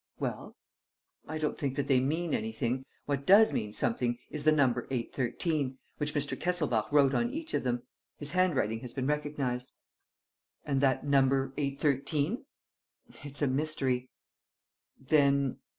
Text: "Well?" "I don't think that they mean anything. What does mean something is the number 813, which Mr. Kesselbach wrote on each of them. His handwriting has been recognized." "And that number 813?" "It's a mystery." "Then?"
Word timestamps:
"Well?" 0.19 0.55
"I 1.27 1.37
don't 1.37 1.59
think 1.59 1.75
that 1.75 1.85
they 1.85 1.99
mean 1.99 2.33
anything. 2.33 2.85
What 3.05 3.27
does 3.27 3.53
mean 3.53 3.71
something 3.71 4.17
is 4.31 4.43
the 4.45 4.51
number 4.51 4.87
813, 4.89 5.77
which 5.99 6.15
Mr. 6.15 6.35
Kesselbach 6.35 6.91
wrote 6.91 7.13
on 7.13 7.31
each 7.31 7.53
of 7.53 7.61
them. 7.63 7.83
His 8.17 8.31
handwriting 8.31 8.79
has 8.79 8.93
been 8.95 9.05
recognized." 9.05 9.73
"And 10.65 10.81
that 10.81 11.05
number 11.05 11.53
813?" 11.55 12.45
"It's 13.23 13.43
a 13.43 13.47
mystery." 13.47 14.09
"Then?" 14.99 15.59